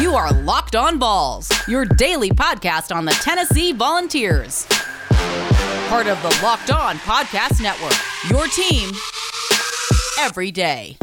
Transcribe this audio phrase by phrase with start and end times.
[0.00, 4.64] You are Locked On Vols, your daily podcast on the Tennessee Volunteers.
[5.88, 7.96] Part of the Locked On Podcast Network,
[8.30, 8.92] your team
[10.20, 10.96] every day.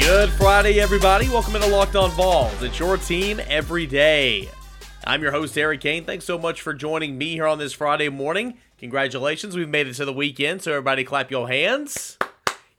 [0.00, 1.28] Good Friday, everybody.
[1.28, 2.60] Welcome into Locked On Vols.
[2.60, 4.48] It's your team every day.
[5.04, 6.04] I'm your host, Eric Kane.
[6.04, 8.58] Thanks so much for joining me here on this Friday morning.
[8.78, 12.18] Congratulations, we've made it to the weekend, so everybody clap your hands.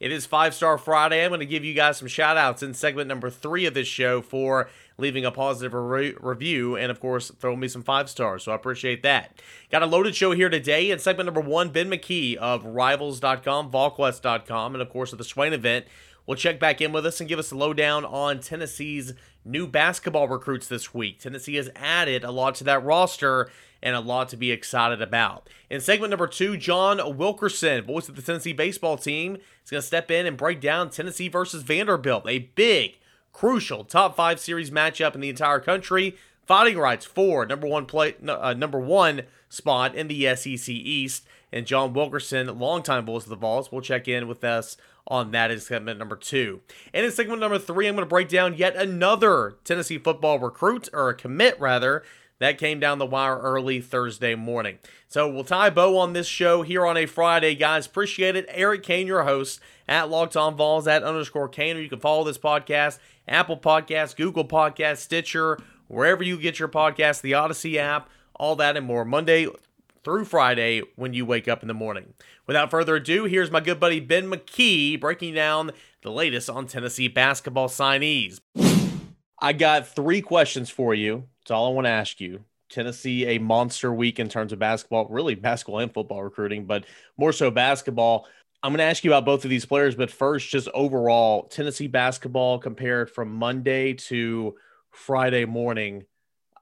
[0.02, 1.24] It is Five Star Friday.
[1.24, 3.88] I'm going to give you guys some shout outs in segment number three of this
[3.88, 4.70] show for
[5.00, 8.44] leaving a positive re- review and, of course, throwing me some five stars.
[8.44, 9.40] So I appreciate that.
[9.72, 10.92] Got a loaded show here today.
[10.92, 15.54] In segment number one, Ben McKee of Rivals.com, VolQuest.com, and, of course, at the Swain
[15.54, 15.86] event
[16.26, 19.14] will check back in with us and give us a lowdown on Tennessee's
[19.44, 21.20] new basketball recruits this week.
[21.20, 23.50] Tennessee has added a lot to that roster
[23.82, 25.50] and a lot to be excited about.
[25.70, 29.88] In segment number two, John Wilkerson, voice of the Tennessee baseball team, is going to
[29.88, 32.98] step in and break down Tennessee versus Vanderbilt, a big,
[33.34, 36.16] crucial top five series matchup in the entire country.
[36.46, 41.26] Fighting rights for number one play, uh, number one spot in the SEC East.
[41.52, 44.78] And John Wilkerson, longtime voice of the Vols, will check in with us
[45.08, 46.62] on that in segment number two.
[46.94, 50.90] And in segment number three, I'm going to break down yet another Tennessee football recruit,
[50.94, 52.04] or a commit rather,
[52.40, 54.80] that came down the wire early Thursday morning.
[55.08, 57.86] So we'll tie bow on this show here on a Friday, guys.
[57.86, 58.46] Appreciate it.
[58.50, 61.78] Eric Kane, your host at Locked On Vols at underscore Kane.
[61.78, 66.70] Or You can follow this podcast, Apple Podcasts, Google Podcasts, Stitcher, wherever you get your
[66.70, 69.04] podcast, the Audacy app, all that and more.
[69.04, 69.48] Monday
[70.04, 72.14] through Friday when you wake up in the morning.
[72.48, 77.10] Without further ado, here's my good buddy Ben McKee breaking down the latest on Tennessee
[77.10, 78.40] basketball signees.
[79.42, 82.42] I got three questions for you that's all I want to ask you.
[82.70, 86.86] Tennessee, a monster week in terms of basketball, really basketball and football recruiting, but
[87.18, 88.28] more so basketball.
[88.62, 91.88] I'm going to ask you about both of these players, but first, just overall, Tennessee
[91.88, 94.56] basketball compared from Monday to
[94.92, 96.04] Friday morning.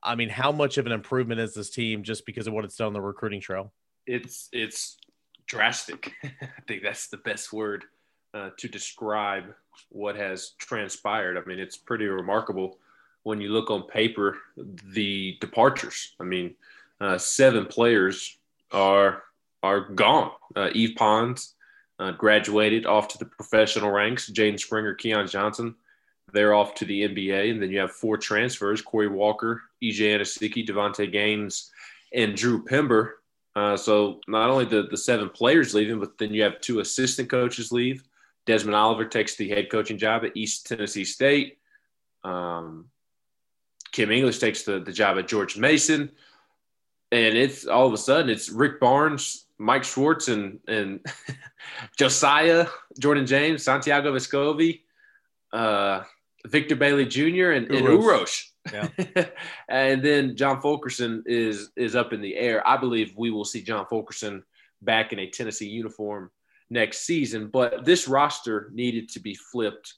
[0.01, 2.77] I mean, how much of an improvement is this team just because of what it's
[2.77, 3.73] done on the recruiting trail?
[4.05, 4.95] It's it's
[5.47, 6.13] drastic.
[6.23, 7.83] I think that's the best word
[8.33, 9.53] uh, to describe
[9.89, 11.37] what has transpired.
[11.37, 12.77] I mean, it's pretty remarkable
[13.27, 16.15] when you look on paper, the departures.
[16.17, 16.55] I mean,
[17.01, 18.37] uh, seven players
[18.71, 19.23] are
[19.61, 20.31] are gone.
[20.55, 21.55] Uh, Yves Pons
[21.99, 24.31] uh, graduated off to the professional ranks.
[24.31, 25.75] Jaden Springer, Keon Johnson,
[26.31, 27.51] they're off to the NBA.
[27.51, 31.69] And then you have four transfers: Corey Walker, EJ Anosike, Davonte Gaines,
[32.13, 33.21] and Drew Pember.
[33.57, 37.29] Uh, so not only the, the seven players leaving, but then you have two assistant
[37.29, 38.05] coaches leave.
[38.45, 41.57] Desmond Oliver takes the head coaching job at East Tennessee State.
[42.23, 42.85] Um,
[43.97, 46.11] Kim English takes the, the job at George Mason.
[47.11, 51.03] And it's all of a sudden it's Rick Barnes, Mike Schwartz, and and
[51.97, 52.67] Josiah,
[52.99, 54.81] Jordan James, Santiago Vescovi,
[55.51, 56.03] uh,
[56.45, 57.53] Victor Bailey Jr.
[57.53, 58.51] and, and Uros.
[58.71, 58.87] Yeah.
[59.67, 62.65] and then John Fulkerson is is up in the air.
[62.67, 64.43] I believe we will see John Fulkerson
[64.83, 66.29] back in a Tennessee uniform
[66.69, 67.47] next season.
[67.47, 69.95] But this roster needed to be flipped.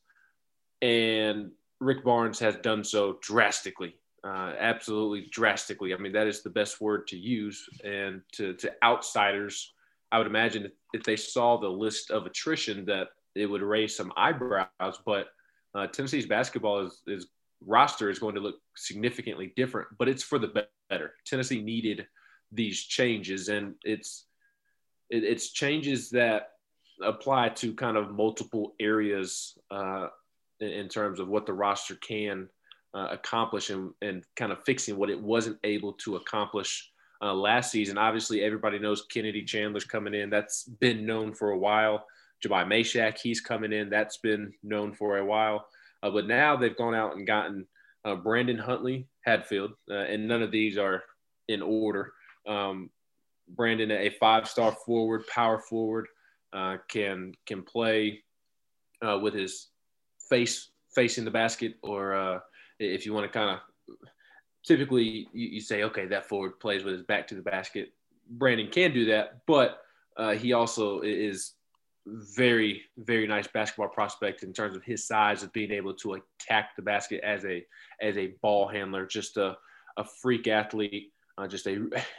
[0.81, 5.93] And Rick Barnes has done so drastically, uh, absolutely drastically.
[5.93, 7.67] I mean, that is the best word to use.
[7.83, 9.73] And to, to outsiders,
[10.11, 14.11] I would imagine if, they saw the list of attrition, that it would raise some
[14.17, 14.99] eyebrows.
[15.05, 15.27] But
[15.73, 17.27] uh, Tennessee's basketball is, is
[17.65, 21.13] roster is going to look significantly different, but it's for the better.
[21.25, 22.07] Tennessee needed
[22.51, 24.25] these changes, and it's
[25.09, 26.49] it, it's changes that
[27.01, 30.07] apply to kind of multiple areas uh,
[30.59, 32.49] in, terms of what the roster can
[32.93, 37.71] uh, accomplish and, and kind of fixing what it wasn't able to accomplish uh, last
[37.71, 37.97] season.
[37.97, 40.29] Obviously, everybody knows Kennedy Chandler's coming in.
[40.29, 42.05] That's been known for a while.
[42.43, 43.89] Jahmai Mashack, he's coming in.
[43.89, 45.67] That's been known for a while.
[46.01, 47.67] Uh, but now they've gone out and gotten
[48.05, 51.03] uh, Brandon Huntley, Hatfield, uh, and none of these are
[51.49, 52.13] in order.
[52.47, 52.89] Um,
[53.49, 56.07] Brandon, a five-star forward, power forward,
[56.53, 58.23] uh, can can play
[59.01, 59.68] with his
[60.29, 62.39] face facing the basket, or uh,
[62.79, 63.95] if you want to kind of
[64.65, 67.93] typically you, you, say, okay, that forward plays with his back to the basket.
[68.29, 69.81] Brandon can do that, but
[70.17, 71.53] uh, he also is
[72.05, 76.75] very, very nice basketball prospect in terms of his size of being able to attack
[76.75, 77.65] the basket as a
[78.01, 79.57] as a ball handler, just a,
[79.97, 81.75] a freak athlete, uh, just a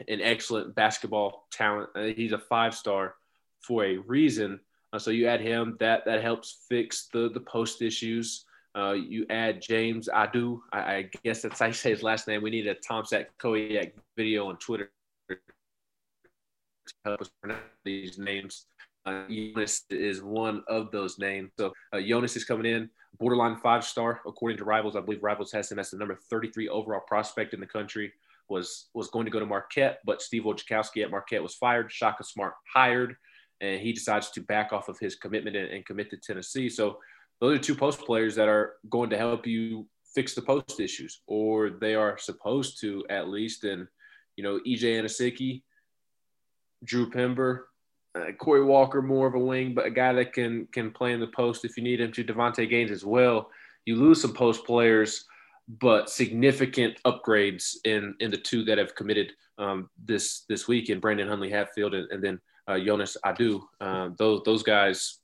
[0.09, 1.89] an excellent basketball talent.
[1.95, 3.15] Uh, he's a five star
[3.61, 4.61] for a reason.
[4.93, 8.45] Uh, so you add him, that that helps fix the the post issues.
[8.77, 10.61] Uh, you add James Aidoo.
[10.73, 12.41] I, I, guess that's how you say his last name.
[12.41, 14.93] We need a Tom Sack Koyak video on Twitter
[15.29, 15.37] to
[17.05, 18.67] help us pronounce these names.
[19.07, 21.51] Uh, Jonas is one of those names.
[21.59, 24.95] So uh, Jonas is coming in, borderline five star according to Rivals.
[24.95, 28.13] I believe Rivals has him as the number 33 overall prospect in the country.
[28.49, 31.91] Was was going to go to Marquette, but Steve Wojciechowski at Marquette was fired.
[31.91, 33.15] Shaka Smart hired,
[33.61, 36.69] and he decides to back off of his commitment and, and commit to Tennessee.
[36.69, 36.99] So
[37.41, 41.23] those are two post players that are going to help you fix the post issues,
[41.27, 43.65] or they are supposed to at least.
[43.65, 43.87] And
[44.37, 45.63] you know, EJ Anosike,
[46.85, 47.69] Drew Pember,
[48.15, 51.21] uh, Corey Walker, more of a wing, but a guy that can can play in
[51.21, 52.25] the post if you need him to.
[52.25, 53.51] Davonte Gaines as well.
[53.87, 55.25] You lose some post players,
[55.69, 61.01] but significant upgrades in in the two that have committed um, this this week in
[61.01, 62.41] Brandon Huntley Hatfield and, and then
[62.71, 63.61] uh, Jonas Aidoo.
[63.81, 65.19] Uh, those those guys,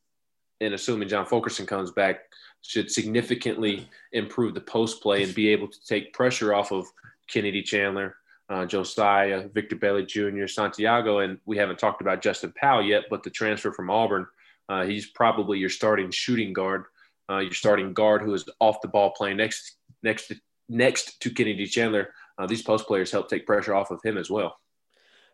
[0.61, 2.21] and assuming John Fulkerson comes back,
[2.63, 6.87] should significantly improve the post play and be able to take pressure off of
[7.29, 8.17] Kennedy Chandler,
[8.49, 13.23] uh, Josiah, Victor Bailey Jr., Santiago, and we haven't talked about Justin Powell yet, but
[13.23, 14.27] the transfer from Auburn,
[14.69, 16.85] uh, he's probably your starting shooting guard,
[17.31, 20.33] uh, your starting guard who is off the ball playing next next
[20.69, 22.13] next to Kennedy Chandler.
[22.39, 24.59] Uh, these post players help take pressure off of him as well.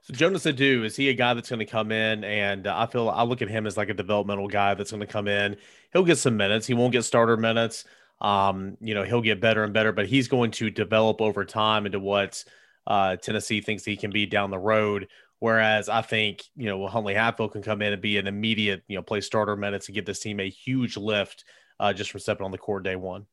[0.03, 2.25] So Jonas Aidoo, is he a guy that's going to come in?
[2.25, 5.01] And uh, I feel I look at him as like a developmental guy that's going
[5.01, 5.57] to come in.
[5.93, 6.67] He'll get some minutes.
[6.67, 7.85] He won't get starter minutes.
[8.21, 11.87] Um, you know, he'll get better and better, but he's going to develop over time
[11.87, 12.45] into what
[12.87, 15.09] uh, Tennessee thinks he can be down the road.
[15.39, 18.97] Whereas I think, you know, Huntley Hatfield can come in and be an immediate, you
[18.97, 21.45] know, play starter minutes and give this team a huge lift
[21.81, 23.27] uh, just from stepping on the court day one.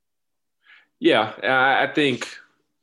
[0.99, 2.27] Yeah, I think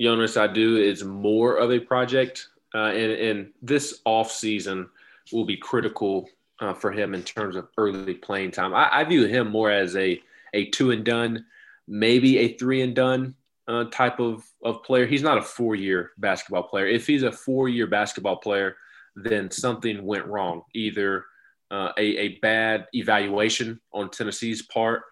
[0.00, 4.88] Jonas Aidoo is more of a project, uh, and, and this off season
[5.32, 6.28] will be critical
[6.60, 8.74] uh, for him in terms of early playing time.
[8.74, 10.20] I, I, view him more as a
[10.54, 11.44] a two and done,
[11.86, 13.34] maybe a three and done
[13.68, 15.06] uh, type of of player.
[15.06, 16.86] He's not a four year basketball player.
[16.86, 18.76] If he's a four year basketball player,
[19.16, 20.62] then something went wrong.
[20.74, 21.26] Either
[21.70, 25.02] uh, a, a bad evaluation on Tennessee's part,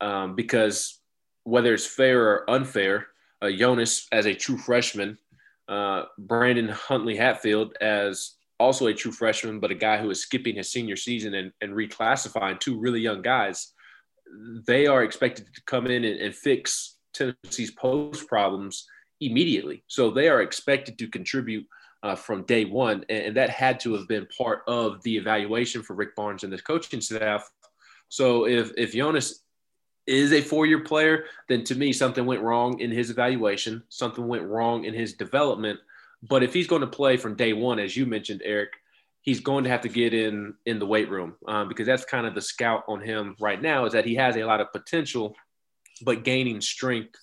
[0.00, 1.00] um, because
[1.44, 3.08] whether it's fair or unfair,
[3.42, 5.18] uh, Jonas as a true freshman,
[5.68, 10.56] uh, Brandon Huntley Hatfield as also a true freshman, but a guy who is skipping
[10.56, 13.72] his senior season and, and reclassifying two really young guys.
[14.66, 18.86] They are expected to come in and, and fix Tennessee's post problems
[19.20, 19.84] immediately.
[19.86, 21.66] So they are expected to contribute
[22.02, 23.04] uh, from day one.
[23.08, 26.52] And, and, that had to have been part of the evaluation for Rick Barnes and
[26.52, 27.48] the coaching staff.
[28.08, 29.43] So if, if Jonas
[30.06, 34.26] is a four year player, then to me, something went wrong in his evaluation, something
[34.26, 35.80] went wrong in his development.
[36.22, 38.70] But if he's going to play from day one, as you mentioned, Eric,
[39.22, 42.26] he's going to have to get in in the weight room um, because that's kind
[42.26, 45.34] of the scout on him right now is that he has a lot of potential,
[46.02, 47.18] but gaining strength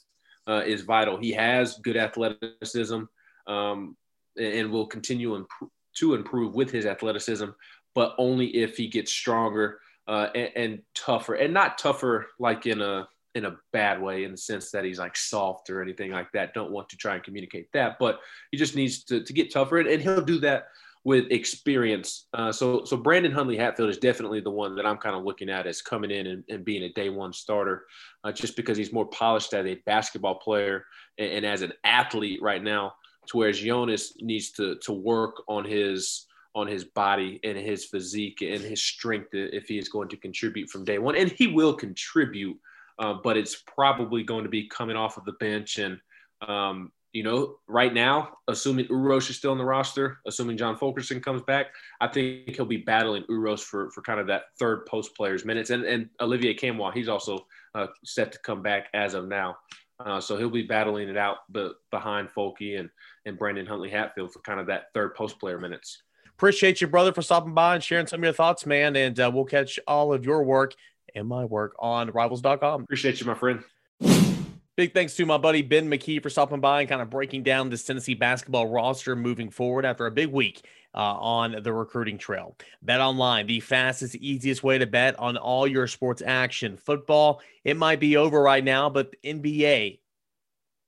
[0.47, 1.17] uh, is vital.
[1.17, 3.03] He has good athleticism
[3.47, 3.95] um,
[4.37, 7.49] and will continue imp- to improve with his athleticism,
[7.93, 9.79] but only if he gets stronger
[10.11, 14.31] uh, and, and, tougher, and not tougher like in a in a bad way in
[14.31, 16.53] the sense that he's like soft or anything like that.
[16.53, 18.19] Don't want to try and communicate that, but
[18.51, 20.65] he just needs to, to get tougher, and, and he'll do that
[21.05, 22.27] with experience.
[22.33, 25.49] Uh, so so Brandon Huntley Hatfield is definitely the one that I'm kind of looking
[25.49, 27.85] at as coming in and, and being a day one starter,
[28.25, 30.85] uh, just because he's more polished as a basketball player
[31.17, 32.95] and, and as an athlete right now.
[33.27, 38.41] To whereas Jonas needs to to work on his on his body and his physique
[38.41, 41.15] and his strength if he is going to contribute from day one.
[41.15, 42.57] And he will contribute,
[42.99, 45.77] uh, but it's probably going to be coming off of the bench.
[45.77, 45.99] And,
[46.47, 51.21] um, you know, right now, assuming Uros is still on the roster, assuming John Fulkerson
[51.21, 51.67] comes back,
[51.99, 55.69] I think he'll be battling Uros for, for kind of that third post player's minutes.
[55.69, 59.57] And, and Olivier Nkamhoua, he's also uh, set to come back as of now.
[60.05, 61.39] Uh, so he'll be battling it out
[61.91, 62.89] behind Folky and,
[63.25, 66.01] and Brandon Huntley Hatfield for kind of that third post player minutes.
[66.41, 68.95] Appreciate you, brother, for stopping by and sharing some of your thoughts, man.
[68.95, 70.73] And uh, we'll catch all of your work
[71.13, 72.81] and my work on rivals.com.
[72.81, 73.63] Appreciate you, my friend.
[74.75, 77.69] Big thanks to my buddy Ben McKee for stopping by and kind of breaking down
[77.69, 82.57] this Tennessee basketball roster moving forward after a big week uh, on the recruiting trail.
[82.81, 86.75] Bet online, the fastest, easiest way to bet on all your sports action.
[86.75, 89.99] Football, it might be over right now, but NBA,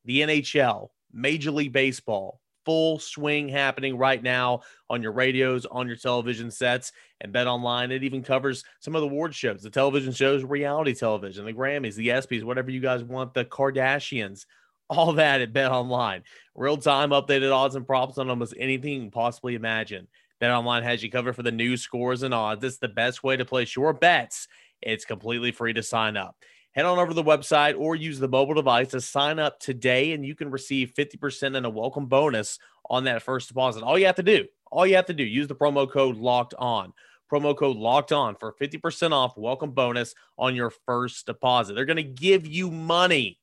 [0.04, 5.96] the NHL, Major League Baseball, full swing happening right now on your radios, on your
[5.96, 6.92] television sets,
[7.22, 7.92] and Bet Online.
[7.92, 11.96] It even covers some of the award shows, the television shows, reality television, the Grammys,
[11.96, 14.46] the ESPYs, whatever you guys want, the Kardashians,
[14.90, 16.24] all that at Bet Online.
[16.56, 20.08] Real time updated odds and props on almost anything you can possibly imagine.
[20.40, 22.64] Bet Online has you covered for the news, scores, and odds.
[22.64, 24.48] It's the best way to place your bets.
[24.82, 26.36] It's completely free to sign up
[26.74, 30.12] head on over to the website or use the mobile device to sign up today
[30.12, 33.84] and you can receive 50% and a welcome bonus on that first deposit.
[33.84, 36.54] All you have to do, all you have to do, use the promo code locked
[36.58, 36.94] on.
[37.32, 41.74] promo code locked on for 50% off welcome bonus on your first deposit.
[41.74, 43.40] They're going to give you money.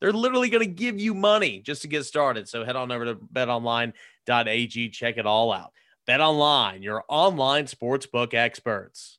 [0.00, 2.48] They're literally going to give you money just to get started.
[2.48, 5.72] So head on over to betonline.ag, check it all out.
[6.06, 9.18] Bet online, your online sportsbook experts.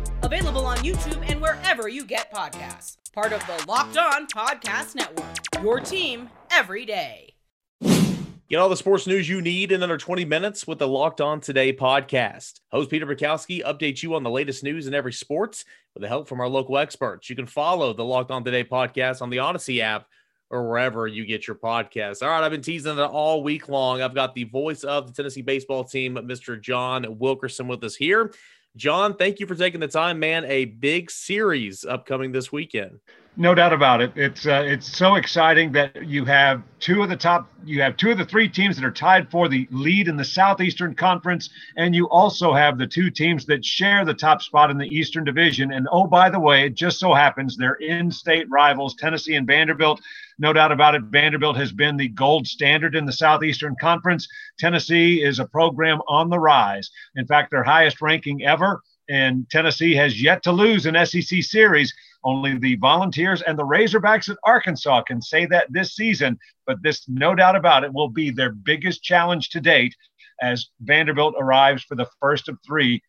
[0.23, 2.97] Available on YouTube and wherever you get podcasts.
[3.13, 5.63] Part of the Locked On Podcast Network.
[5.63, 7.33] Your team every day.
[8.49, 11.39] Get all the sports news you need in under 20 minutes with the Locked On
[11.39, 12.59] Today podcast.
[12.71, 16.27] Host Peter Bukowski updates you on the latest news in every sports with the help
[16.27, 17.29] from our local experts.
[17.29, 20.05] You can follow the Locked On Today podcast on the Audacy app
[20.49, 22.21] or wherever you get your podcasts.
[22.21, 24.01] All right, I've been teasing it all week long.
[24.01, 26.61] I've got the voice of the Tennessee baseball team, Mr.
[26.61, 28.33] John Wilkerson, with us here.
[28.77, 30.45] John, thank you for taking the time, man.
[30.45, 32.99] A big series upcoming this weekend.
[33.37, 34.11] No doubt about it.
[34.15, 38.11] It's uh, it's so exciting that you have two of the top, you have two
[38.11, 41.95] of the three teams that are tied for the lead in the Southeastern Conference, and
[41.95, 45.71] you also have the two teams that share the top spot in the Eastern Division.
[45.71, 50.01] And oh, by the way, it just so happens they're in-state rivals, Tennessee and Vanderbilt.
[50.41, 54.27] No doubt about it, Vanderbilt has been the gold standard in the Southeastern Conference.
[54.57, 56.89] Tennessee is a program on the rise.
[57.15, 61.93] In fact, their highest ranking ever, and Tennessee has yet to lose an SEC series.
[62.23, 67.07] Only the Volunteers and the Razorbacks at Arkansas can say that this season, but this,
[67.07, 69.95] no doubt about it, will be their biggest challenge to date
[70.41, 73.03] as Vanderbilt arrives for the first of three,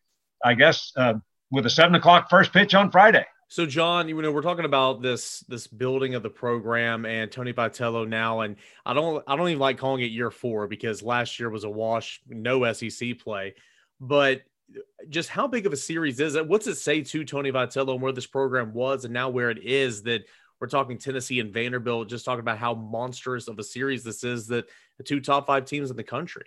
[0.45, 1.15] I guess, uh,
[1.51, 3.25] with a seven o'clock first pitch on Friday.
[3.53, 7.53] So, John, you know, we're talking about this this building of the program and Tony
[7.53, 8.57] Vitello now, and
[8.87, 11.69] I don't I don't even like calling it year four because last year was a
[11.69, 13.55] wash, no SEC play.
[14.01, 14.41] But
[14.75, 14.81] uh,
[15.11, 16.49] just how big of a series is it?
[16.49, 19.63] What's it say to Tony Vitello and where this program was and now where it
[19.63, 20.23] is that
[20.59, 24.47] we're talking Tennessee and Vanderbilt, just talking about how monstrous of a series this is
[24.47, 24.65] that
[24.97, 26.47] the two top five teams in the country.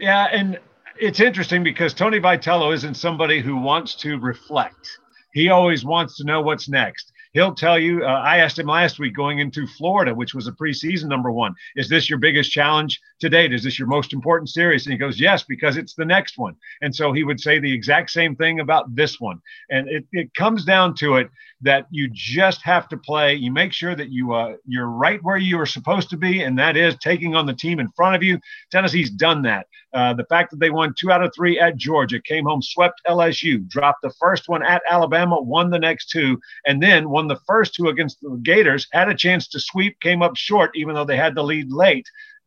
[0.00, 0.58] Yeah, and
[0.98, 4.98] it's interesting because Tony Vitello isn't somebody who wants to reflect.
[5.38, 7.12] He always wants to know what's next.
[7.32, 8.04] He'll tell you.
[8.04, 11.54] Uh, I asked him last week going into Florida, which was a preseason number one.
[11.76, 13.52] Is this your biggest challenge to date?
[13.52, 14.86] Is this your most important series?
[14.86, 16.54] And he goes, Yes, because it's the next one.
[16.80, 19.40] And so he would say the exact same thing about this one.
[19.70, 21.30] And it, it comes down to it
[21.60, 23.34] that you just have to play.
[23.34, 26.58] You make sure that you uh, you're right where you are supposed to be, and
[26.58, 28.38] that is taking on the team in front of you.
[28.70, 29.66] Tennessee's done that.
[29.92, 33.00] Uh, the fact that they won two out of three at Georgia, came home, swept
[33.06, 37.40] LSU, dropped the first one at Alabama, won the next two, and then won the
[37.46, 38.86] first two against the Gators.
[38.92, 42.06] Had a chance to sweep, came up short, even though they had the lead late.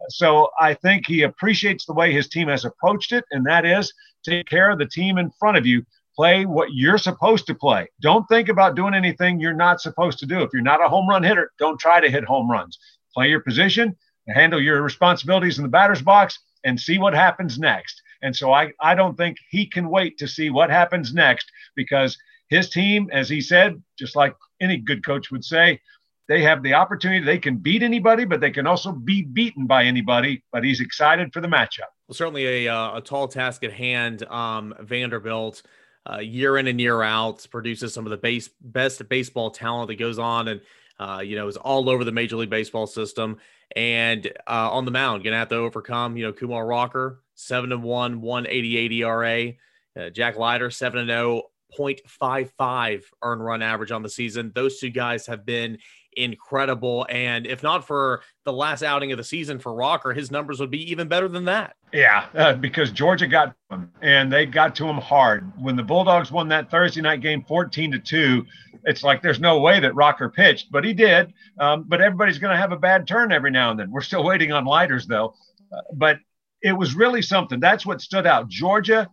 [0.09, 3.93] So I think he appreciates the way his team has approached it, and that is
[4.23, 5.85] take care of the team in front of you
[6.15, 7.87] play what you're supposed to play.
[8.01, 10.41] Don't think about doing anything you're not supposed to do.
[10.41, 12.77] If you're not a home run hitter, don't try to hit home runs.
[13.13, 13.95] Play your position,
[14.27, 18.01] handle your responsibilities in the batter's box, and see what happens next.
[18.21, 22.17] And so I, I don't think he can wait to see what happens next because
[22.49, 25.81] his team, as he said, just like any good coach would say,
[26.27, 27.25] they have the opportunity.
[27.25, 30.43] They can beat anybody, but they can also be beaten by anybody.
[30.53, 31.91] But he's excited for the matchup.
[32.07, 34.23] Well, certainly a, uh, a tall task at hand.
[34.23, 35.61] Um, Vanderbilt
[36.09, 39.95] uh, year in and year out, produces some of the base best baseball talent that
[39.95, 40.61] goes on and
[40.99, 43.37] uh, you know is all over the Major League Baseball system.
[43.75, 47.83] And uh, on the mound, gonna have to overcome you know Kumar Rocker, seven and
[47.83, 49.53] one, one eighty eight ERA.
[49.99, 54.51] Uh, Jack Leiter, seven and zero, oh, 0.55 earned run average on the season.
[54.53, 55.77] Those two guys have been
[56.13, 57.05] incredible.
[57.09, 60.71] And if not for the last outing of the season for Rocker, his numbers would
[60.71, 61.75] be even better than that.
[61.93, 65.51] Yeah, uh, because Georgia got him and they got to him hard.
[65.59, 68.45] When the Bulldogs won that Thursday night game 14 to 2,
[68.85, 71.33] it's like there's no way that Rocker pitched, but he did.
[71.59, 73.91] Um, but everybody's going to have a bad turn every now and then.
[73.91, 75.35] We're still waiting on Leiters, though.
[75.71, 76.17] Uh, but
[76.61, 77.59] it was really something.
[77.59, 78.47] That's what stood out.
[78.47, 79.09] Georgia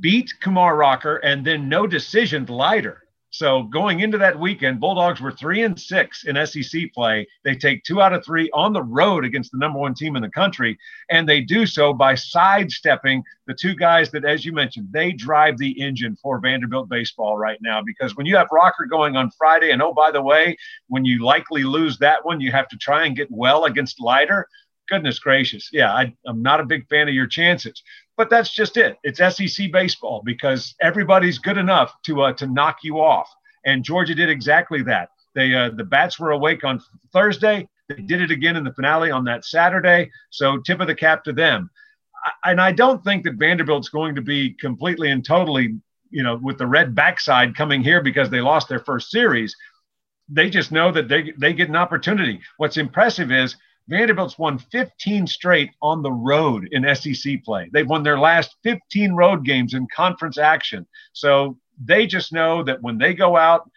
[0.00, 3.04] beat Kumar Rocker and then no decision Leiter.
[3.32, 7.28] So going into that weekend, Bulldogs were three and six in SEC play.
[7.44, 10.22] They take two out of three on the road against the number one team in
[10.22, 10.76] the country,
[11.10, 15.58] and they do so by sidestepping the two guys that, as you mentioned, they drive
[15.58, 17.80] the engine for Vanderbilt baseball right now.
[17.80, 20.56] Because when you have Rocker going on Friday, and oh by the way,
[20.88, 24.48] when you likely lose that one, you have to try and get well against Leiter.
[24.90, 25.70] Goodness gracious.
[25.72, 27.82] Yeah, I, I'm not a big fan of your chances.
[28.16, 28.98] But that's just it.
[29.02, 33.30] It's SEC baseball because everybody's good enough to uh, to knock you off.
[33.64, 35.08] And Georgia did exactly that.
[35.34, 36.82] They uh, the bats were awake on
[37.12, 37.66] Thursday.
[37.88, 40.10] They did it again in the finale on that Saturday.
[40.30, 41.70] So tip of the cap to them.
[42.24, 45.76] I, and I don't think that Vanderbilt's going to be completely and totally,
[46.10, 49.56] you know, with the red backside coming here because they lost their first series.
[50.28, 52.40] They just know that they they get an opportunity.
[52.58, 53.56] What's impressive is
[53.90, 57.68] Vanderbilt's won 15 straight on the road in SEC play.
[57.72, 60.86] They've won their last 15 road games in conference action.
[61.12, 63.68] So they just know that when they go out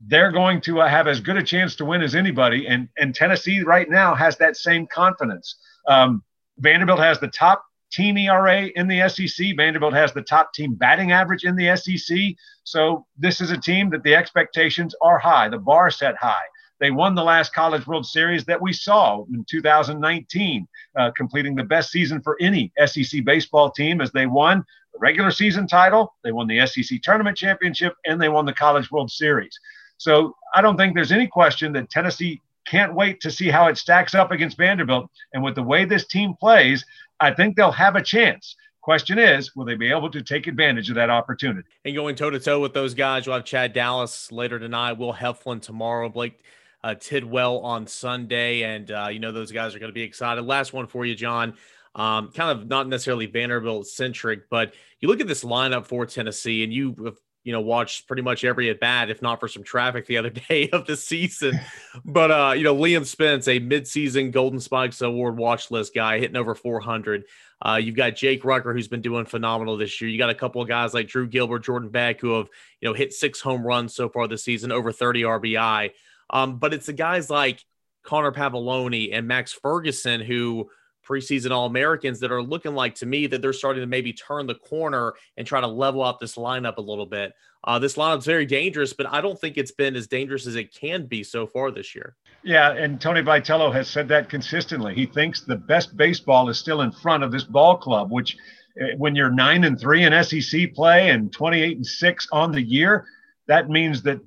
[0.00, 2.66] they're going to uh, have as good a chance to win as anybody.
[2.66, 5.56] And, and Tennessee right now has that same confidence.
[5.88, 6.22] Um,
[6.58, 9.56] Vanderbilt has the top team ERA in the SEC.
[9.56, 12.18] Vanderbilt has the top team batting average in the SEC.
[12.64, 16.44] So this is a team that the expectations are high, the bar set high.
[16.78, 20.68] They won the last College World Series that we saw in 2019,
[20.98, 24.64] uh, completing the best season for any SEC baseball team as they won
[24.96, 28.90] the regular season title, they won the SEC tournament championship, and they won the College
[28.90, 29.58] World Series.
[29.98, 33.78] So I don't think there's any question that Tennessee can't wait to see how it
[33.78, 35.10] stacks up against Vanderbilt.
[35.32, 36.84] And with the way this team plays,
[37.20, 38.56] I think they'll have a chance.
[38.80, 41.68] Question is, will they be able to take advantage of that opportunity?
[41.84, 45.12] And going toe to toe with those guys, you'll have Chad Dallas later tonight, Will
[45.12, 46.40] Heflin tomorrow, Blake
[46.86, 48.62] uh, Tidwell on Sunday.
[48.62, 50.42] And, uh, you know, those guys are going to be excited.
[50.42, 51.54] Last one for you, John.
[51.96, 56.62] Um, kind of not necessarily Vanderbilt centric, but you look at this lineup for Tennessee,
[56.62, 59.62] and you have you know, watched pretty much every at bat, if not for some
[59.62, 61.58] traffic the other day of the season.
[62.04, 66.36] but uh, you know, Liam Spence, a midseason Golden Spikes Award watch list guy, hitting
[66.36, 67.24] over 400.
[67.64, 70.10] Uh, you've got Jake Rucker, who's been doing phenomenal this year.
[70.10, 72.48] You got a couple of guys like Drew Gilbert, Jordan Beck, who have
[72.80, 75.90] you know hit six home runs so far this season, over 30 RBI.
[76.30, 77.62] Um, but it's the guys like
[78.02, 80.70] Connor Pavolony and Max Ferguson who
[81.06, 84.46] preseason All Americans that are looking like to me that they're starting to maybe turn
[84.46, 87.32] the corner and try to level up this lineup a little bit.
[87.64, 90.74] Uh, this lineup's very dangerous, but I don't think it's been as dangerous as it
[90.74, 92.16] can be so far this year.
[92.42, 94.94] Yeah, and Tony Vitello has said that consistently.
[94.94, 98.36] He thinks the best baseball is still in front of this ball club, which
[98.80, 102.62] eh, when you're nine and three in SEC play and 28 and six on the
[102.62, 103.06] year,
[103.48, 104.20] that means that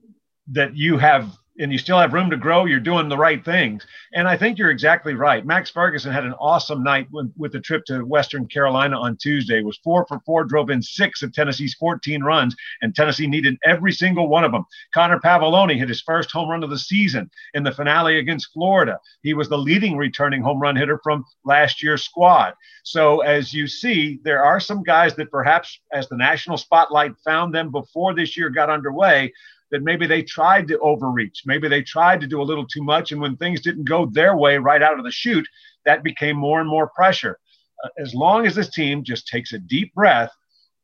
[0.51, 3.85] that you have and you still have room to grow, you're doing the right things.
[4.13, 5.45] And I think you're exactly right.
[5.45, 9.59] Max Ferguson had an awesome night with, the trip to Western Carolina on Tuesday.
[9.59, 13.57] It was four for four, drove in six of Tennessee's 14 runs, and Tennessee needed
[13.65, 14.65] every single one of them.
[14.93, 18.99] Connor Pavolony hit his first home run of the season in the finale against Florida.
[19.23, 22.53] He was the leading returning home run hitter from last year's squad.
[22.83, 27.53] So as you see, there are some guys that perhaps as the national spotlight found
[27.53, 29.33] them before this year got underway
[29.71, 31.43] that maybe they tried to overreach.
[31.45, 33.11] Maybe they tried to do a little too much.
[33.11, 35.47] And when things didn't go their way right out of the chute,
[35.85, 37.39] that became more and more pressure.
[37.83, 40.31] Uh, as long as this team just takes a deep breath,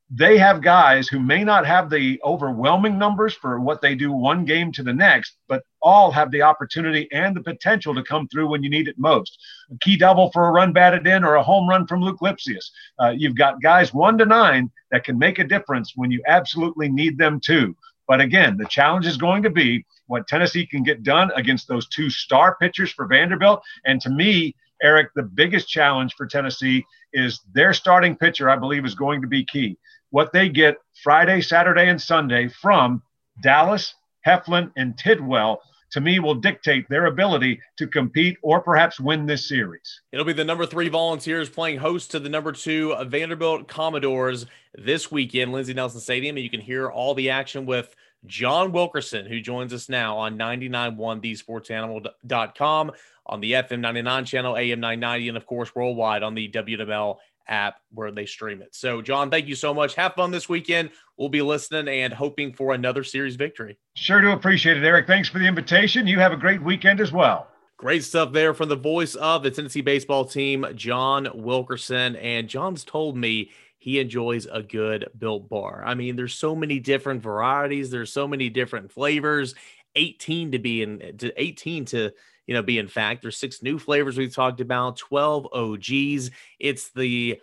[0.08, 4.44] they have guys who may not have the overwhelming numbers for what they do one
[4.44, 8.48] game to the next, but all have the opportunity and the potential to come through
[8.48, 9.36] when you need it most.
[9.72, 12.70] A key double for a run batted in or a home run from Luke Lipcius.
[13.00, 16.88] Uh, you've got guys one to nine that can make a difference when you absolutely
[16.88, 17.76] need them to.
[18.06, 21.88] But again, the challenge is going to be what Tennessee can get done against those
[21.88, 23.62] two star pitchers for Vanderbilt.
[23.84, 28.84] And to me, Eric, the biggest challenge for Tennessee is their starting pitcher, I believe,
[28.84, 29.76] is going to be key.
[30.10, 33.02] What they get Friday, Saturday, and Sunday from
[33.42, 33.94] Dallas,
[34.26, 39.48] Heflin, and Tidwell to me will dictate their ability to compete or perhaps win this
[39.48, 40.00] series.
[40.12, 45.10] It'll be the number three Volunteers playing host to the number two Vanderbilt Commodores this
[45.10, 46.36] weekend, Lindsey Nelson Stadium.
[46.36, 47.94] And you can hear all the action with
[48.26, 52.92] John Wilkerson, who joins us now on 99.1 thesportsanimal.com,
[53.26, 57.16] on the FM 99 channel, AM 990, and of course, worldwide on the WML
[57.48, 58.74] app where they stream it.
[58.74, 59.94] So, John, thank you so much.
[59.94, 60.90] Have fun this weekend.
[61.16, 63.78] We'll be listening and hoping for another series victory.
[63.94, 65.06] Sure do appreciate it, Eric.
[65.06, 66.06] Thanks for the invitation.
[66.06, 67.48] You have a great weekend as well.
[67.78, 72.16] Great stuff there from the voice of the Tennessee baseball team, John Wilkerson.
[72.16, 75.82] And John's told me he enjoys a good built bar.
[75.84, 79.54] I mean, there's so many different varieties, there's so many different flavors.
[79.94, 82.12] 18 to be in to 18 to
[82.46, 83.22] you know, be in fact.
[83.22, 86.30] There's six new flavors we've talked about, 12 OGs.
[86.58, 87.40] It's the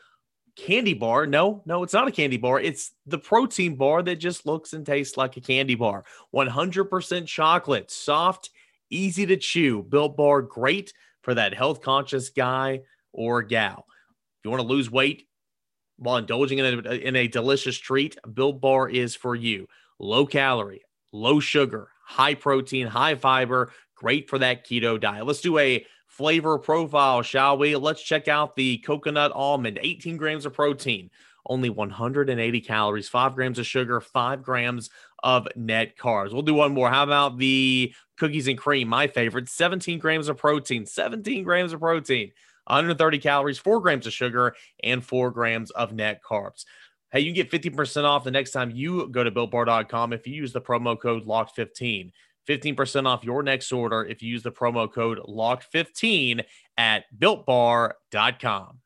[0.55, 1.25] candy bar.
[1.25, 2.59] No, no, it's not a candy bar.
[2.59, 6.05] It's the protein bar that just looks and tastes like a candy bar.
[6.33, 8.49] 100% chocolate, soft,
[8.89, 9.83] easy to chew.
[9.83, 13.85] Built bar, great for that health conscious guy or gal.
[14.39, 15.27] If you want to lose weight
[15.97, 19.67] while indulging in a, in a delicious treat, Built Bar is for you.
[19.99, 25.25] Low calorie, low sugar, high protein, high fiber, great for that keto diet.
[25.25, 27.75] Let's do a flavor profile, shall we?
[27.75, 31.10] Let's check out the coconut almond, 18 grams of protein,
[31.45, 34.89] only 180 calories, 5 grams of sugar, 5 grams
[35.23, 36.32] of net carbs.
[36.32, 36.89] We'll do one more.
[36.89, 38.88] How about the cookies and cream?
[38.88, 42.32] My favorite, 17 grams of protein, 17 grams of protein,
[42.67, 46.65] 130 calories, 4 grams of sugar, and 4 grams of net carbs.
[47.12, 50.34] Hey, you can get 50% off the next time you go to builtbar.com if you
[50.34, 52.12] use the promo code LOCKED15.
[52.47, 56.41] 15% off your next order if you use the promo code LOCKED15
[56.77, 58.79] at builtbar.com.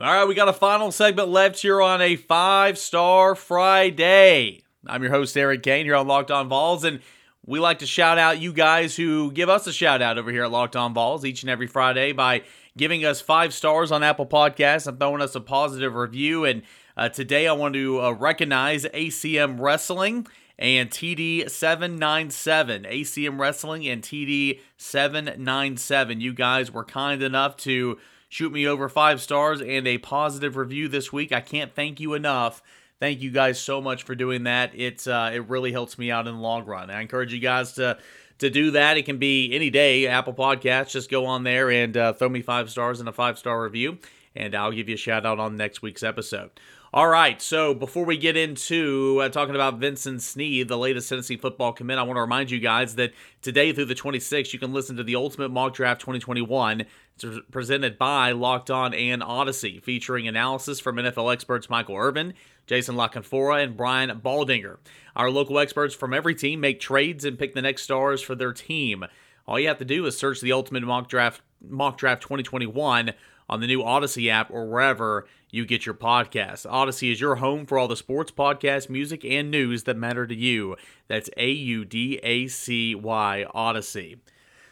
[0.00, 4.62] All right, we got a final segment left here on a five star Friday.
[4.86, 7.00] I'm your host, Eric Kane, here on Locked On Vols, and
[7.44, 10.44] we like to shout out you guys who give us a shout out over here
[10.44, 12.42] at Locked On Vols each and every Friday by
[12.76, 16.44] giving us five stars on Apple Podcasts and throwing us a positive review.
[16.44, 16.62] And
[16.96, 20.26] uh, today I want to uh, recognize ACM Wrestling
[20.58, 22.90] and TD797.
[22.90, 26.20] ACM Wrestling and TD797.
[26.20, 30.88] You guys were kind enough to shoot me over five stars and a positive review
[30.88, 31.30] this week.
[31.32, 32.60] I can't thank you enough.
[33.00, 34.72] Thank you guys so much for doing that.
[34.74, 36.90] It's uh, it really helps me out in the long run.
[36.90, 37.96] I encourage you guys to
[38.38, 38.96] to do that.
[38.96, 40.08] It can be any day.
[40.08, 40.90] Apple Podcasts.
[40.90, 43.98] Just go on there and uh, throw me five stars and a five star review,
[44.34, 46.50] and I'll give you a shout out on next week's episode.
[46.90, 51.36] All right, so before we get into uh, talking about Vincent Sneed, the latest Tennessee
[51.36, 54.72] football commit, I want to remind you guys that today through the 26th, you can
[54.72, 56.86] listen to the Ultimate Mock Draft 2021.
[57.14, 62.32] It's presented by Locked On and Audacy, featuring analysis from NFL experts Michael Irvin,
[62.66, 64.78] Jason La Canfora, and Brian Baldinger.
[65.14, 68.54] Our local experts from every team make trades and pick the next stars for their
[68.54, 69.04] team.
[69.46, 73.12] All you have to do is search the Ultimate Mock Draft Mock Draft 2021
[73.48, 76.66] on the new Audacy app or wherever you get your podcasts.
[76.70, 80.34] Audacy is your home for all the sports, podcasts, music, and news that matter to
[80.34, 80.76] you.
[81.06, 84.18] That's A U D A C Y Audacy.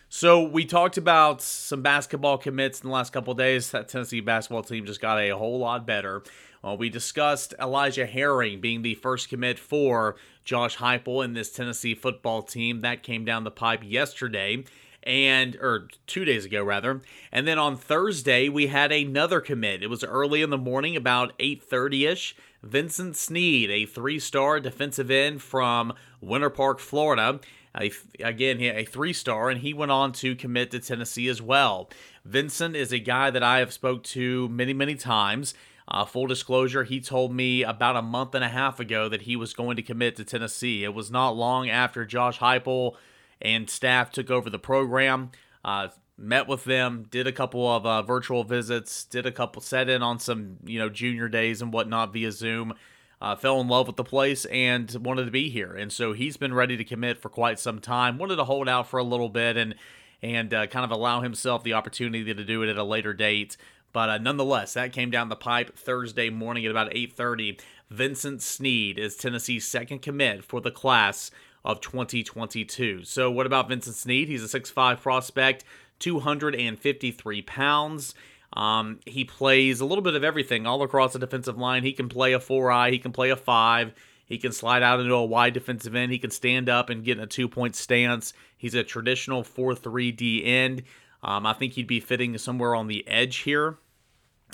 [0.08, 3.70] So we talked about some basketball commits in the last couple days.
[3.70, 6.22] That Tennessee basketball team just got a whole lot better.
[6.62, 11.94] Well, we discussed Elijah Herring being the first commit for Josh Heupel in this Tennessee
[11.94, 12.80] football team.
[12.80, 14.64] That came down the pipe yesterday
[15.06, 17.00] and or two days ago rather.
[17.32, 19.82] And then on thursday we had another commit.
[19.82, 25.94] It was early in the morning about 8.30ish vincent sneed a three-star defensive end from
[26.20, 27.40] winter park florida.
[27.78, 31.88] A, again a three-star and he went on to commit to tennessee as well.
[32.24, 35.54] Vincent is a guy that i have spoke to many many times.
[35.88, 39.36] Uh, full disclosure, he told me about a month and a half ago that he
[39.36, 40.82] was going to commit to Tennessee.
[40.82, 42.96] It was not long after Josh Heupel
[43.40, 45.30] and staff took over the program.
[45.64, 49.88] Uh, met with them, did a couple of uh, virtual visits, did a couple, set
[49.88, 52.74] in on some you know junior days and whatnot via Zoom.
[53.18, 56.36] Uh, fell in love with the place and wanted to be here, and so he's
[56.36, 58.18] been ready to commit for quite some time.
[58.18, 59.74] Wanted to hold out for a little bit and
[60.22, 63.56] and uh, kind of allow himself the opportunity to do it at a later date.
[63.92, 67.58] But uh, nonetheless, that came down the pipe Thursday morning at about 8:30.
[67.88, 71.30] Vincent Sneed is Tennessee's second commit for the class
[71.66, 73.04] of 2022.
[73.04, 74.28] So, what about Vincent Sneed?
[74.28, 75.64] He's a 6'5 prospect,
[75.98, 78.14] 253 pounds.
[78.52, 81.82] Um, he plays a little bit of everything all across the defensive line.
[81.82, 83.92] He can play a 4 eye, he can play a 5,
[84.24, 87.18] he can slide out into a wide defensive end, he can stand up and get
[87.18, 88.32] in a two point stance.
[88.56, 90.84] He's a traditional 4 3 D end.
[91.22, 93.78] Um, I think he'd be fitting somewhere on the edge here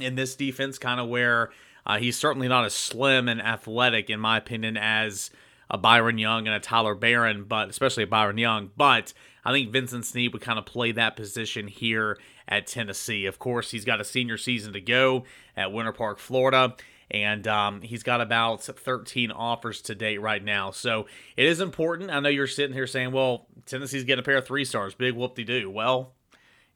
[0.01, 1.51] in this defense, kind of where
[1.85, 5.31] uh, he's certainly not as slim and athletic, in my opinion, as
[5.71, 8.71] a Byron Young and a Tyler Baron, but especially a Byron Young.
[8.77, 9.13] But
[9.45, 13.27] I think Vincent Sneed would kind of play that position here at Tennessee.
[13.27, 15.25] Of course, he's got a senior season to go
[15.57, 16.75] at Winter Park, Florida.
[17.11, 20.71] And um, he's got about 13 offers to date right now.
[20.71, 22.11] So it is important.
[22.11, 24.95] I know you're sitting here saying, well, Tennessee's getting a pair of three stars.
[24.95, 25.71] Big whoop de doo.
[25.71, 26.15] Well,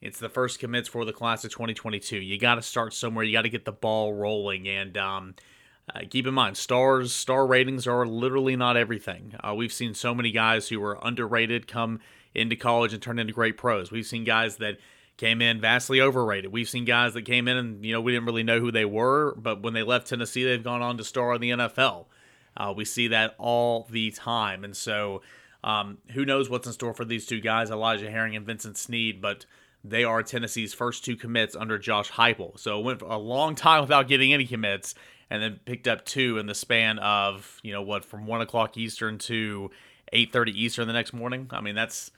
[0.03, 2.19] it's the first commits for the class of 2022.
[2.19, 3.25] You got to start somewhere.
[3.25, 4.69] You got to get the ball rolling.
[4.69, 5.35] And um,
[5.95, 9.35] uh, keep in mind, stars star ratings are literally not everything.
[9.41, 12.01] Uh, we've seen so many guys who were underrated come
[12.35, 13.91] into college and turn into great pros.
[13.91, 14.79] We've seen guys that
[15.17, 16.53] came in vastly overrated.
[16.53, 18.85] We've seen guys that came in and you know we didn't really know who they
[18.85, 22.07] were, but when they left Tennessee, they've gone on to star in the NFL.
[22.57, 25.23] Uh, we see that all the time, and so
[25.63, 29.21] um, who knows what's in store for these two guys, Elijah Herring and Vincent Sneed,
[29.21, 29.47] but
[29.85, 32.59] they are Tennessee's first two commits under Josh Heupel.
[32.59, 34.95] So it went a long time without getting any commits,
[35.31, 38.77] and then picked up two in the span of you know what from one o'clock
[38.77, 39.71] Eastern to
[40.13, 41.49] eight thirty Eastern the next morning.
[41.51, 42.11] I mean that's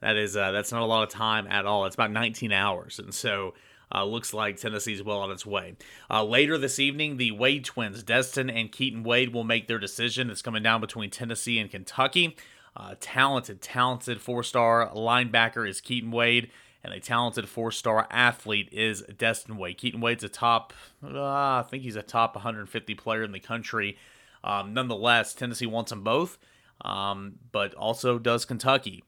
[0.00, 1.86] that is uh, that's not a lot of time at all.
[1.86, 3.54] It's about 19 hours, and so.
[3.94, 5.76] Uh, looks like Tennessee's well on its way.
[6.10, 10.28] Uh, later this evening, the Wade twins, Destin and Keaton Wade, will make their decision.
[10.28, 12.36] It's coming down between Tennessee and Kentucky.
[12.76, 16.50] Uh, talented, talented four star linebacker is Keaton Wade
[16.86, 19.76] and a talented four-star athlete is Destin Wade.
[19.76, 20.72] Keaton Wade's a top,
[21.02, 23.98] uh, I think he's a top 150 player in the country.
[24.44, 26.38] Um, nonetheless, Tennessee wants them both,
[26.82, 29.02] um, but also does Kentucky.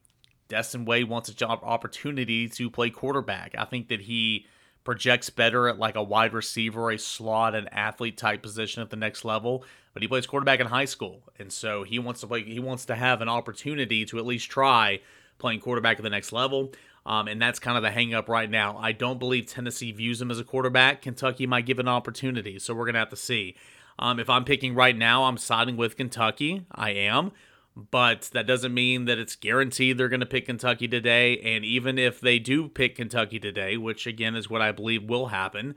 [0.49, 3.55] Destin Wade wants a job opportunity to play quarterback.
[3.57, 4.45] I think that he
[4.83, 8.97] projects better at like a wide receiver, a slot, an athlete type position at the
[8.97, 9.63] next level.
[9.93, 12.43] But he plays quarterback in high school, and so he wants to play.
[12.43, 14.99] He wants to have an opportunity to at least try
[15.39, 16.71] playing quarterback at the next level.
[17.05, 18.77] Um, and that's kind of the hang up right now.
[18.77, 21.01] I don't believe Tennessee views him as a quarterback.
[21.01, 23.55] Kentucky might give an opportunity, so we're gonna have to see.
[23.97, 26.65] Um, if I'm picking right now, I'm siding with Kentucky.
[26.71, 27.31] I am
[27.91, 31.39] but that doesn't mean that it's guaranteed they're going to pick Kentucky today.
[31.39, 35.27] And even if they do pick Kentucky today, which again is what I believe will
[35.27, 35.75] happen,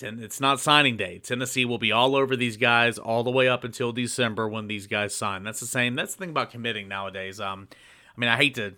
[0.00, 1.18] it's not signing day.
[1.18, 4.86] Tennessee will be all over these guys all the way up until December when these
[4.86, 5.42] guys sign.
[5.42, 5.94] That's the same.
[5.94, 7.40] That's the thing about committing nowadays.
[7.40, 7.68] Um,
[8.16, 8.74] I mean, I hate to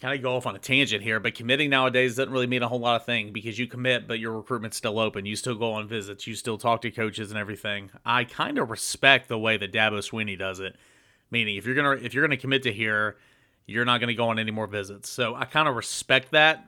[0.00, 2.68] kind of go off on a tangent here, but committing nowadays doesn't really mean a
[2.68, 5.24] whole lot of thing because you commit, but your recruitment's still open.
[5.24, 6.26] You still go on visits.
[6.26, 7.90] You still talk to coaches and everything.
[8.04, 10.76] I kind of respect the way that Dabo Swinney does it
[11.30, 13.16] Meaning, if you're gonna if you're gonna commit to here,
[13.66, 15.08] you're not gonna go on any more visits.
[15.08, 16.64] So I kind of respect that.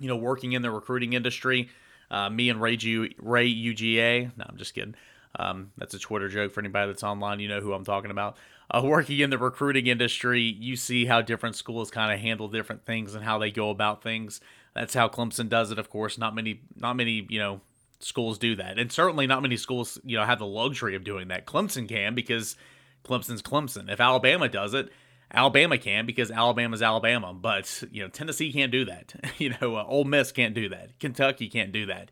[0.00, 1.68] You know, working in the recruiting industry,
[2.10, 4.36] uh, me and Ray, G- Ray UGA.
[4.36, 4.94] No, I'm just kidding.
[5.38, 7.40] Um, that's a Twitter joke for anybody that's online.
[7.40, 8.36] You know who I'm talking about.
[8.70, 12.84] Uh, working in the recruiting industry, you see how different schools kind of handle different
[12.84, 14.40] things and how they go about things.
[14.74, 15.78] That's how Clemson does it.
[15.78, 17.60] Of course, not many, not many, you know,
[17.98, 21.28] schools do that, and certainly not many schools, you know, have the luxury of doing
[21.28, 21.46] that.
[21.46, 22.56] Clemson can because
[23.04, 23.90] Clemson's Clemson.
[23.90, 24.90] If Alabama does it,
[25.32, 27.32] Alabama can because Alabama's Alabama.
[27.32, 29.14] But you know Tennessee can't do that.
[29.38, 30.98] you know uh, Ole Miss can't do that.
[30.98, 32.10] Kentucky can't do that.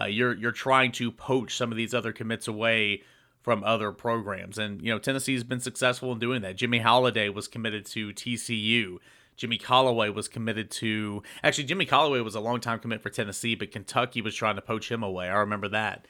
[0.00, 3.02] Uh, you're you're trying to poach some of these other commits away
[3.42, 6.56] from other programs, and you know Tennessee's been successful in doing that.
[6.56, 8.98] Jimmy Holiday was committed to TCU.
[9.36, 13.54] Jimmy Callaway was committed to actually Jimmy Callaway was a long time commit for Tennessee,
[13.54, 15.28] but Kentucky was trying to poach him away.
[15.28, 16.06] I remember that.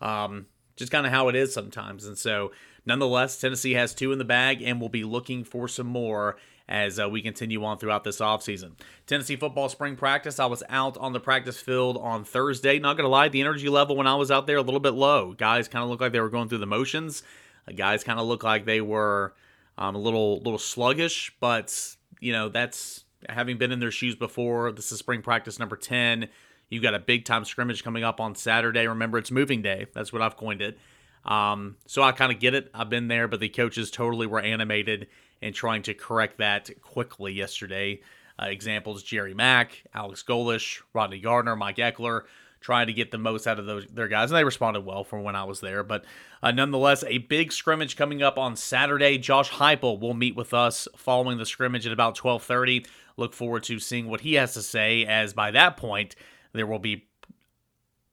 [0.00, 0.46] Um,
[0.76, 2.52] just kind of how it is sometimes, and so
[2.88, 7.00] Nonetheless, Tennessee has two in the bag and will be looking for some more as
[7.00, 8.72] uh, we continue on throughout this offseason.
[9.06, 10.38] Tennessee football spring practice.
[10.38, 12.78] I was out on the practice field on Thursday.
[12.78, 14.92] Not going to lie, the energy level when I was out there a little bit
[14.94, 15.32] low.
[15.32, 17.22] Guys kind of looked like they were going through the motions.
[17.66, 19.34] Uh, guys kind of looked like they were
[19.78, 24.70] um, a little little sluggish, but you know that's having been in their shoes before.
[24.72, 26.28] This is spring practice number ten.
[26.68, 28.86] You've got a big time scrimmage coming up on Saturday.
[28.86, 29.86] Remember, it's moving day.
[29.94, 30.78] That's what I've coined it.
[31.24, 32.70] Um, so I kind of get it.
[32.74, 35.08] I've been there, but the coaches totally were animated
[35.42, 38.00] and trying to correct that quickly yesterday.
[38.40, 42.22] Uh, examples Jerry Mack, Alex Golesh, Rodney Garner, Mike Ekeler,
[42.60, 45.22] trying to get the most out of those their guys, and they responded well from
[45.22, 45.82] when I was there.
[45.82, 46.04] But
[46.42, 49.18] uh, nonetheless, a big scrimmage coming up on Saturday.
[49.18, 52.86] Josh Heupel will meet with us following the scrimmage at about 12:30.
[53.16, 56.14] Look forward to seeing what he has to say, as by that point
[56.52, 57.08] there will be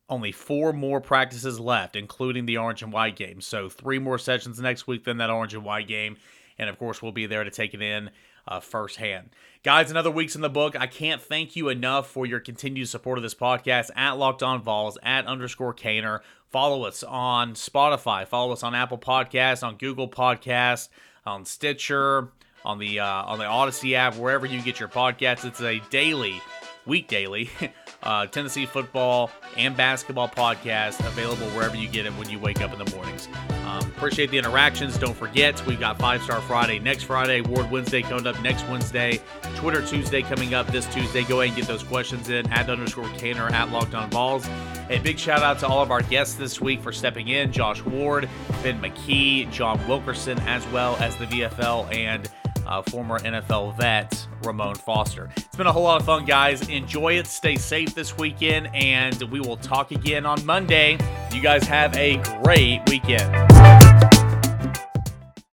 [0.10, 3.42] only four more practices left, including the orange and white game.
[3.42, 6.18] So three more sessions next week than that orange and white game.
[6.58, 8.10] And of course, we'll be there to take it in
[8.48, 9.30] uh, firsthand.
[9.64, 10.80] Guys, another week's in the book.
[10.80, 14.62] I can't thank you enough for your continued support of this podcast at Locked On
[14.62, 16.20] Vols, at underscore Caner.
[16.50, 18.28] Follow us on Spotify.
[18.28, 20.90] Follow us on Apple Podcasts, on Google Podcasts,
[21.26, 22.30] on Stitcher,
[22.64, 25.46] on the uh, on the Audacy app, wherever you get your podcasts.
[25.46, 26.42] It's a daily,
[26.86, 27.50] week daily
[28.06, 32.72] uh, Tennessee football and basketball podcast available wherever you get it when you wake up
[32.72, 33.28] in the mornings.
[33.66, 34.98] Um, appreciate the interactions.
[34.98, 39.20] Don't forget, we've got Five Star Friday next Friday, Ward Wednesday coming up next Wednesday,
[39.56, 41.24] Twitter Tuesday coming up this Tuesday.
[41.24, 44.48] Go ahead and get those questions in at underscore Caner at Locked On Vols.
[44.90, 47.84] A big shout out to all of our guests this week for stepping in Josh
[47.84, 48.30] Ward,
[48.62, 52.30] Ben McKee, John Wilkerson, as well as the VFL and
[52.66, 55.30] uh, former NFL vet Ramon Foster.
[55.38, 56.68] It's been a whole lot of fun, guys.
[56.70, 57.28] Enjoy it.
[57.28, 60.98] Stay safe this weekend, and we will talk again on Monday.
[61.32, 63.85] You guys have a great weekend.